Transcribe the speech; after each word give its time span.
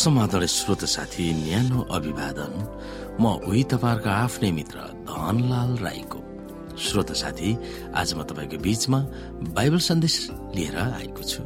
समाधान 0.00 0.46
श्रोत 0.48 0.84
साथी 0.88 1.24
न्यानो 1.44 1.80
अभिवादन। 1.92 2.52
म 3.20 3.24
उही 3.44 3.62
तपाईँहरूको 3.68 4.08
आफ्नै 4.08 4.50
मित्र 4.50 4.78
धनलाल 5.04 5.76
राईको। 5.84 6.20
श्रोत 6.80 7.12
साथी 7.12 7.50
आज 7.92 8.08
म 8.16 8.24
तपाईँको 8.24 8.56
बीचमा 8.64 8.98
बाइबल 9.52 9.80
सन्देश 9.84 10.16
लिएर 10.56 10.76
आएको 10.80 11.22
छु। 11.22 11.42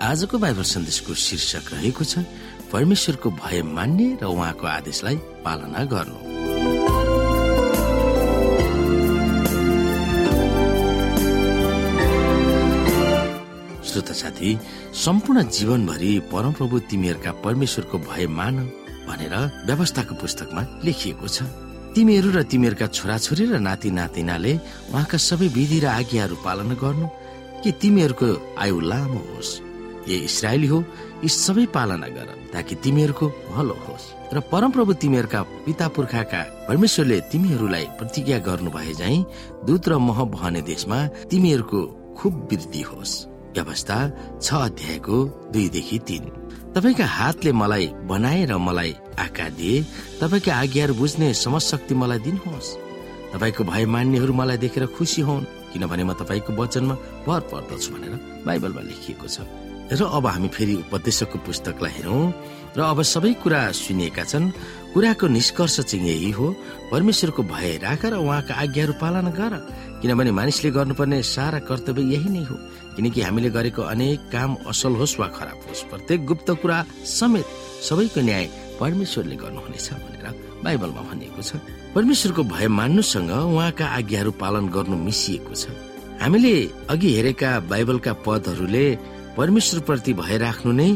आजको 0.00 0.38
बाइबल 0.40 0.64
सन्देशको 0.64 1.12
शीर्षक 1.12 1.64
रहेको 1.76 2.04
छ 2.04 2.24
परमेश्वरको 2.72 3.28
भय 3.36 3.62
मान्ने 3.68 4.08
र 4.16 4.24
उहाँको 4.32 4.64
आदेशलाई 4.66 5.16
पालना 5.44 5.84
गर्नु। 5.92 6.18
श्रोता 13.90 14.14
साथी 14.14 14.50
सम्पूर्ण 14.90 15.42
जीवनभरि 15.48 16.18
परमप्रभु 16.32 16.78
तिमीहरूका 16.90 17.32
परमेश्वरको 17.44 17.98
भय 18.00 18.26
मान 18.26 18.56
भनेर 19.06 19.34
व्यवस्थाको 19.66 20.14
पुस्तकमा 20.18 20.62
लेखिएको 20.84 21.28
छ। 21.28 21.46
तिमीहरू 21.94 22.30
र 22.34 22.42
तिमीहरूका 22.42 22.86
छोराछोरी 22.90 23.44
र 23.46 23.58
नाति 23.62 23.90
नातिनाले 23.90 24.52
उहाँका 24.90 25.18
सबै 25.18 25.48
विधि 25.54 25.78
र 25.80 25.86
आज्ञाहरू 25.94 26.36
पालना 26.42 26.74
गर्नु 26.74 27.06
कि 27.62 27.70
तिमीहरूको 27.78 28.28
आयु 28.58 28.80
लामो 28.82 29.20
होस्। 29.30 29.50
ए 30.10 30.26
इसरायली 30.26 30.66
हो 30.66 30.78
यी 31.22 31.28
सबै 31.38 31.66
पालना 31.70 32.08
गर 32.10 32.28
ताकि 32.50 32.74
तिमीहरूको 32.82 33.26
भलो 33.54 33.76
होस्। 33.86 34.34
र 34.34 34.40
परमप्रभु 34.50 34.92
तिमीहरूका 34.98 35.40
पिता 35.70 35.86
पुर्खाका 35.94 36.42
परमेश्वरले 36.66 37.20
तिमीहरूलाई 37.30 37.86
प्रतिज्ञा 37.94 38.38
गर्नु 38.42 38.70
भए 38.74 38.92
झै 38.98 39.16
दूत 39.70 39.88
र 39.88 40.02
मह 40.02 40.18
बहने 40.34 40.62
देशमा 40.66 40.98
तिमीहरूको 41.30 41.80
खुब 42.18 42.48
वृद्धि 42.50 42.82
होस्। 42.82 43.29
व्यवस्था 43.54 43.98
छ 44.42 44.48
अध्यायको 44.54 45.16
दुईदेखि 45.52 45.98
तीन। 46.08 46.24
तपाईँका 46.74 47.06
हातले 47.06 47.52
मलाई 47.52 47.86
बनाए 48.06 48.44
र 48.46 48.58
मलाई 48.58 48.92
आकार 49.18 49.50
दिए 49.58 49.82
तपाईँका 50.20 50.52
आज्ञाहरू 50.54 50.94
बुझ्ने 50.94 51.32
समशक्ति 51.34 51.94
मलाई 51.94 52.18
दिनुहोस्। 52.26 52.68
तपाईँको 53.32 53.62
भय 53.64 53.84
मान्नेहरू 53.86 54.32
मलाई 54.34 54.58
देखेर 54.58 54.86
खुसी 54.94 55.22
हुन् 55.22 55.48
किनभने 55.72 56.04
म 56.04 56.12
तपाईँको 56.18 56.52
वचनमा 56.54 56.94
भर 57.26 57.40
पर्दछु 57.50 57.90
भनेर 57.94 58.14
बाइबलमा 58.46 58.82
लेखिएको 58.86 59.26
छ। 59.26 59.46
र 59.90 60.06
अब 60.06 60.26
हामी 60.26 60.48
फेरि 60.54 60.74
उपदेशकको 60.86 61.38
पुस्तकलाई 61.42 61.92
हेरौँ 61.98 62.22
र 62.74 62.80
अब 62.86 63.02
सबै 63.02 63.32
कुरा 63.42 63.60
सुनिएका 63.74 64.24
छन्। 64.24 64.54
कुराको 64.94 65.26
निष्कर्ष 65.26 65.80
चाहिँ 65.90 66.06
यही 66.06 66.30
हो 66.30 66.46
परमेश्वरको 66.90 67.42
भय 67.42 67.78
राख 67.82 68.02
र 68.06 68.14
उहाँका 68.18 68.54
आज्ञाहरू 68.54 68.94
पालना 69.02 69.30
गर 69.30 69.54
किनभने 70.02 70.30
मानिसले 70.30 70.70
गर्नुपर्ने 70.70 71.22
सारा 71.22 71.58
कर्तव्य 71.66 72.02
यही 72.14 72.30
नै 72.30 72.42
हो। 72.46 72.56
किनकि 72.96 73.20
हामीले 73.20 73.50
गरेको 73.50 73.82
अनेक 73.82 74.20
काम 74.32 74.50
असल 74.70 74.92
होस् 75.00 75.18
वा 75.20 75.26
खराब 75.38 75.58
होस् 75.68 75.88
प्रत्येक 75.90 76.20
गुप्त 76.26 76.48
कुरा 76.62 76.78
समेत 77.18 77.46
सबैको 77.88 78.20
न्याय 78.20 78.44
परमेश्वरले 78.80 79.36
गर्नुहुनेछ 79.42 79.88
भनेर 80.04 80.26
बाइबलमा 80.64 81.02
भनिएको 81.10 81.42
छ। 81.42 81.50
परमेश्वरको 81.96 82.42
भय 82.44 82.68
मान्नुसँग 82.68 83.30
उहाँका 83.30 83.86
आज्ञाहरू 83.98 84.30
पालन 84.42 84.68
गर्नु 84.74 84.96
मिसिएको 85.06 85.54
छ। 85.54 85.72
हामीले 86.20 86.54
अघि 86.92 87.08
हेरेका 87.16 87.50
बाइबलका 87.72 88.12
पदहरूले 88.26 88.86
परमेश्वरप्रति 89.36 90.12
भय 90.20 90.36
राख्नु 90.44 90.72
नै 90.72 90.90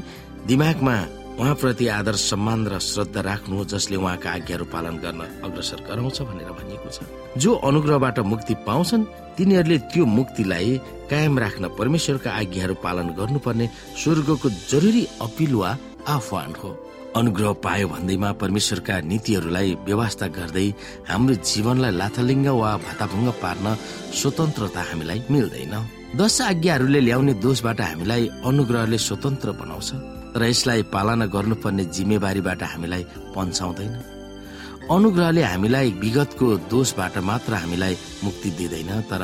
दिमागमा 0.44 0.96
उहाँप्रति 1.40 1.86
आदर 1.88 2.14
सम्मान 2.30 2.60
र 2.68 2.78
श्रद्धा 2.78 3.20
राख्नु 3.20 3.64
जसले 3.64 3.96
उहाँका 3.96 4.28
आज्ञाहरू 4.30 4.64
पालन 4.68 4.94
गर्न 5.00 5.20
अग्रसर 5.44 5.80
गराउँछ 5.88 6.18
भनेर 6.28 6.50
भनिएको 6.52 6.90
छ। 6.92 7.23
जो 7.38 7.54
अनुग्रहबाट 7.68 8.18
मुक्ति 8.32 8.54
पाउँछन् 8.66 9.04
तिनीहरूले 9.36 9.78
त्यो 9.92 10.04
मुक्तिलाई 10.06 10.78
कायम 11.10 11.38
राख्न 11.38 11.68
परमेश्वरका 11.78 12.30
आज्ञाहरू 12.30 12.74
पालन 12.84 13.08
गर्नुपर्ने 13.18 13.66
स्वर्गको 14.02 14.48
जरुरी 14.70 15.04
अपिल 15.26 15.54
वा 15.54 15.70
आह्वान 16.08 16.54
हो। 16.62 16.70
अनुग्रह 17.16 17.52
पायो 17.64 17.88
भन्दैमा 17.88 18.30
परमेश्वरका 18.42 19.00
नीतिहरूलाई 19.10 19.74
व्यवस्था 19.86 20.26
गर्दै 20.38 20.68
हाम्रो 21.10 21.34
जीवनलाई 21.48 21.92
लाथलिङ्ग 22.00 22.48
वा 22.60 22.70
भताभुङ्ग 22.86 23.28
पार्न 23.42 23.66
स्वतन्त्रता 24.20 24.82
हामीलाई 24.90 25.20
मिल्दैन। 25.30 25.74
दश 26.18 26.40
आज्ञाहरूले 26.50 27.00
ल्याउने 27.00 27.34
दोषबाट 27.44 27.80
हामीलाई 27.80 28.22
अनुग्रहले 28.46 28.98
स्वतन्त्र 29.08 29.52
बनाउँछ 29.60 29.90
तर 30.34 30.42
यसलाई 30.50 30.82
पालना 30.94 31.26
गर्नुपर्ने 31.34 31.84
जिम्मेवारीबाट 31.94 32.62
हामीलाई 32.62 33.02
पन्छाउँदैन। 33.34 34.13
अनुग्रहले 34.84 35.42
हामीलाई 35.42 35.90
विगतको 35.96 36.46
दोषबाट 36.68 37.16
मात्र 37.24 37.52
हामीलाई 37.54 37.96
मुक्ति 38.24 38.50
दिँदैन 38.58 39.00
तर 39.08 39.22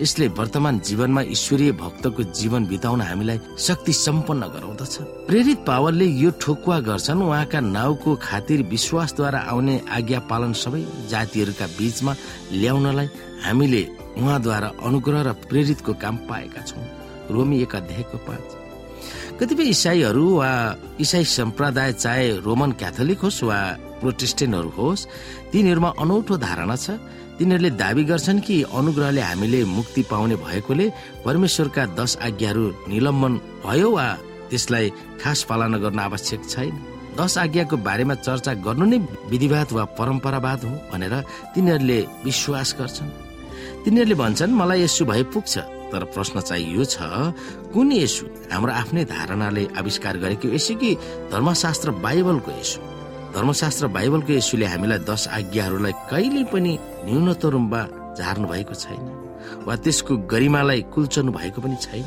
यसले 0.00 0.28
वर्तमान 0.38 0.78
जीवनमा 0.80 1.22
ईश्वरीय 1.36 1.72
भक्तको 1.76 2.22
जीवन 2.32 2.66
बिताउन 2.66 3.00
हामीलाई 3.00 3.40
शक्ति 3.58 3.92
सम्पन्न 3.92 4.42
गराउँदछ। 4.54 4.94
प्रेरित 5.28 5.58
पावरले 5.68 6.06
यो 6.16 6.30
ठोकुवा 6.40 6.78
गर्छन् 6.88 7.22
उहाँका 7.22 7.60
नाउँको 7.60 8.16
खातिर 8.22 8.62
विश्वासद्वारा 8.72 9.40
आउने 9.52 9.76
आज्ञा 9.92 10.20
पालन 10.32 10.52
सबै 10.56 10.80
जातिहरूका 11.12 11.66
बीचमा 11.76 12.12
ल्याउनलाई 12.52 13.08
हामीले 13.44 13.82
उहाँद्वारा 14.16 14.72
अनुग्रह 14.80 15.22
र 15.22 15.32
प्रेरितको 15.44 15.92
काम 16.00 16.16
पाएका 16.24 16.62
छौँ। 16.64 16.84
रोमी 17.30 17.60
एक 17.62 17.76
अध्यायको 17.76 18.18
पाँच। 18.24 18.48
कतिपय 19.40 19.68
इसाईहरू 19.76 20.24
वा 20.40 20.50
इसाई 21.00 21.24
सम्प्रदाय 21.36 21.92
चाहे 21.92 22.28
रोमन 22.40 22.72
क्याथोलिक 22.80 23.20
होस् 23.20 23.44
वा 23.44 23.60
प्रोटेस्टेन्टहरू 24.02 24.70
होस् 24.76 25.06
तिनीहरूमा 25.52 25.90
अनौठो 26.02 26.34
धारणा 26.36 26.76
छ। 26.76 26.98
तिनीहरूले 27.38 27.70
दावी 27.80 28.02
गर्छन् 28.10 28.44
कि 28.46 28.56
अनुग्रहले 28.70 29.20
हामीले 29.20 29.64
मुक्ति 29.64 30.02
पाउने 30.10 30.36
भएकोले 30.36 30.86
परमेश्वरका 31.24 31.82
दश 31.98 32.16
आज्ञाहरू 32.26 32.64
निलम्बन 32.90 33.32
भयो 33.64 33.88
वा 33.90 34.06
त्यसलाई 34.50 34.86
खास 35.22 35.42
पालना 35.48 35.78
गर्न 35.84 35.98
आवश्यक 35.98 36.40
छैन। 36.48 36.74
दश 37.18 37.32
आज्ञाको 37.38 37.76
बारेमा 37.86 38.14
चर्चा 38.20 38.52
गर्नु 38.66 38.84
नै 38.92 38.98
विधिवाद 39.32 39.68
वा 39.72 39.84
परम्परावाद 39.98 40.60
हो 40.64 40.72
भनेर 40.92 41.14
तिनीहरूले 41.54 41.98
विश्वास 42.24 42.68
गर्छन्। 42.78 43.10
तिनीहरूले 43.84 44.16
भन्छन् 44.22 44.58
मलाई 44.60 44.82
यसो 44.84 45.04
भए 45.10 45.22
पुग्छ 45.32 45.54
तर 45.92 46.04
प्रश्न 46.14 46.40
चाहिँ 46.40 46.68
यो 46.76 46.84
छ 46.84 46.96
कुन 47.72 47.92
यसु? 47.92 48.24
हाम्रो 48.52 48.72
आफ्नै 48.72 49.04
धारणाले 49.08 49.64
आविष्कार 49.76 50.16
गरेको 50.24 50.48
यसो 50.56 50.74
कि 50.80 50.90
धर्मशास्त्र 51.32 51.90
बाइबलको 52.04 52.50
यसु? 52.60 52.78
धर्मशास्त्र 53.34 53.86
बाइबलको 53.96 54.32
यसुले 54.32 54.66
हामीलाई 54.72 54.98
दश 55.08 55.22
आज्ञाहरूलाई 55.38 55.92
कहिले 56.10 56.42
पनि 56.52 56.72
न्यूनतम 57.06 57.64
झार्नु 58.18 58.46
भएको 58.52 58.74
छैन 58.76 59.04
वा 59.66 59.74
त्यसको 59.84 60.12
गरिमालाई 60.32 60.80
कुल्चनु 60.94 61.32
भएको 61.32 61.60
पनि 61.64 61.76
छैन। 61.80 62.04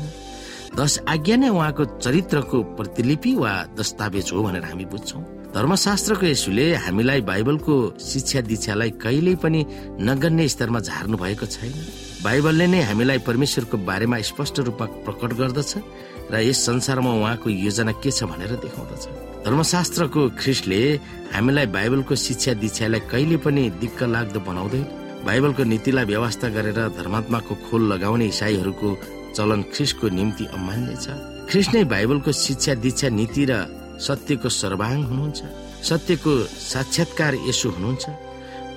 दश 0.78 0.92
आज्ञा 1.08 1.36
नै 1.42 1.48
उहाँको 1.50 1.84
चरित्रको 1.98 2.58
प्रतिलिपि 2.78 3.32
वा 3.42 3.52
दस्तावेज 3.78 4.30
हो 4.34 4.42
भनेर 4.46 4.64
हामी 4.70 4.84
बुझ्छौँ। 4.86 5.22
धर्मशास्त्रको 5.54 6.26
यसुले 6.26 6.66
हामीलाई 6.86 7.20
बाइबलको 7.26 7.74
शिक्षा 7.98 8.40
दीक्षालाई 8.46 8.90
कहिल्यै 9.02 9.36
पनि 9.42 9.60
नगन्य 10.08 10.48
स्तरमा 10.54 10.80
झार्नु 10.80 11.16
भएको 11.16 11.46
छैन। 11.46 11.74
बाइबलले 12.22 12.66
नै 12.66 12.80
हामीलाई 12.86 13.18
परमेश्वरको 13.26 13.76
बारेमा 13.88 14.16
स्पष्ट 14.30 14.56
रूपमा 14.66 14.86
प्रकट 15.06 15.30
गर्दछ। 15.40 15.72
र 16.30 16.34
यस 16.42 16.58
संसारमा 16.66 17.10
उहाँको 17.12 17.50
योजना 17.50 17.92
के 18.02 18.10
छ 18.10 18.24
भनेर 18.30 18.52
देखाउँदछ। 18.64 19.04
धर्मशास्त्रको 19.46 20.20
ख्रिस्टले 20.40 20.80
हामीलाई 21.34 21.66
बाइबलको 21.70 22.14
शिक्षा 22.14 22.52
दीक्षालाई 22.62 23.00
कहिले 23.10 23.36
पनि 23.44 23.62
दिक्क 23.82 24.02
लाग्दो 24.14 24.40
बनाउँदैन। 24.42 24.84
बाइबलको 25.26 25.62
नीतिलाई 25.64 26.04
व्यवस्था 26.04 26.48
गरेर 26.50 26.78
धर्मात्माको 26.98 27.54
खोल 27.66 27.82
लगाउने 27.92 28.26
इसाईहरूको 28.26 28.88
चलन 29.36 29.60
ख्रिस्टको 29.74 30.06
निम्ति 30.18 30.44
अमान्य 30.50 30.94
छ। 30.98 31.06
ख्रिस्ट 31.50 31.70
नै 31.74 31.84
बाइबलको 31.94 32.30
शिक्षा 32.32 32.74
दीक्षा 32.82 33.08
नीति 33.14 33.44
र 33.50 33.52
सत्यको 34.02 34.48
सर्वाङ 34.50 34.96
हुनुहुन्छ। 35.10 35.40
सत्यको 35.86 36.32
साक्षात्कार 36.70 37.34
यसो 37.48 37.68
हुनुहुन्छ। 37.70 38.04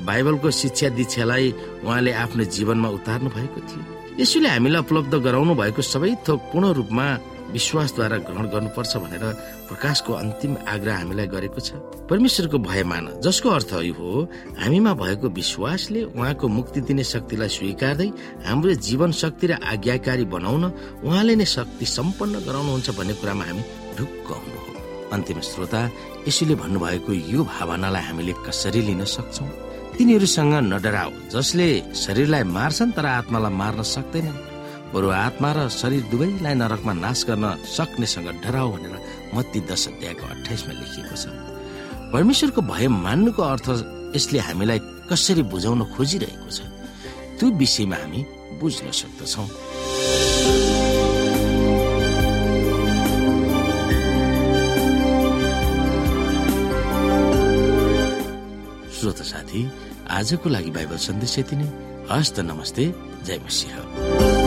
बाइबलको 0.06 0.50
शिक्षा 0.52 0.90
दीक्षालाई 0.96 1.46
उहाँले 1.84 2.12
आफ्नो 2.14 2.44
जीवनमा 2.56 2.90
उतार्नु 2.98 3.30
भएको 3.30 3.60
थियो। 3.68 3.82
यसोले 4.22 4.50
हामीलाई 4.50 4.82
उपलब्ध 4.86 5.14
गराउनु 5.26 5.54
भएको 5.56 5.82
सबै 5.82 6.12
थोक 6.28 6.40
पूर्ण 6.52 6.66
रूपमा 6.78 7.06
विश्वासद्वारा 7.52 8.18
ग्रहण 8.26 8.46
गर्नुपर्छ 8.54 8.98
भनेर 8.98 9.24
प्रकाशको 9.68 10.14
अन्तिम 10.14 10.56
आग्रह 10.68 10.96
हामीलाई 10.98 11.28
गरेको 11.28 11.60
छ। 11.60 11.70
परमेश्वरको 12.10 12.58
भय 12.60 12.84
मान 12.84 13.06
जसको 13.26 13.50
अर्थ 13.50 13.72
यो 13.84 13.94
हो 13.94 14.10
हामीमा 14.62 14.94
भएको 14.94 15.28
विश्वासले 15.30 16.04
उहाँको 16.14 16.48
मुक्ति 16.48 16.82
दिने 16.88 17.04
शक्तिलाई 17.04 17.50
स्वीकार्दै 17.50 18.10
हाम्रो 18.46 18.74
जीवन 18.88 19.12
शक्ति 19.22 19.48
र 19.48 19.52
आज्ञाकारी 19.64 20.26
बनाउन 20.26 20.64
उहाँले 21.06 21.36
नै 21.36 21.46
शक्ति 21.46 21.86
सम्पन्न 21.86 22.46
गराउनुहुन्छ 22.46 22.90
भन्ने 22.98 23.14
कुरामा 23.22 23.44
हामी 23.46 23.64
ढुक्क 23.98 24.28
हुनु 24.30 24.58
हो। 24.64 24.72
अन्तिम 25.14 25.40
श्रोता 25.42 25.82
यसुले 26.28 26.56
भन्नुभएको 26.56 27.12
यो 27.34 27.44
भावनालाई 27.44 28.04
हामीले 28.04 28.34
कसरी 28.46 28.82
लिन 28.88 29.04
सक्छौँ? 29.06 29.50
तिनीहरूसँग 29.98 30.54
नडराओ 30.72 31.12
जसले 31.34 31.68
शरीरलाई 31.94 32.44
मार्छन् 32.56 32.96
तर 32.96 33.06
आत्मालाई 33.20 33.54
मार्न 33.62 33.82
सक्दैनन्। 33.84 34.49
बरु 34.94 35.10
आत्मा 35.14 35.50
र 35.54 35.70
शरीर 35.70 36.04
दुवैलाई 36.10 36.56
नरकमा 36.62 36.94
नाश 37.06 37.20
गर्न 37.30 37.46
सक्नेसँग 37.62 38.28
डराओ 38.42 38.68
भनेर 38.74 38.96
मत्ती 39.38 39.60
दश 39.70 39.84
अध्यायको 39.94 40.26
अठाइसमा 40.34 40.74
लेखिएको 40.82 41.16
छ। 41.16 41.26
परमेश्वरको 42.14 42.62
भय 42.66 42.88
मान्नुको 43.06 43.42
अर्थ 43.54 43.68
यसले 44.18 44.40
हामीलाई 44.50 44.80
कसरी 45.10 45.44
बुझाउन 45.54 45.82
खोजिरहेको 45.94 46.50
छ 46.50 46.60
त्यो 47.38 47.48
विषयमा 47.62 47.98
हामी 48.02 48.22
बुझ्न 48.58 48.90
सक्दछौ। 48.90 49.46
श्रोत 58.98 59.20
साथी 59.32 59.62
आजको 60.18 60.48
लागि 60.50 60.72
बाइबल 60.76 60.98
सन्देश 60.98 61.38
यति 61.40 61.56
नै। 61.62 61.68
हस्त 62.10 62.40
नमस्ते 62.42 62.84
जय 63.26 63.38
मसिंह। 63.46 64.39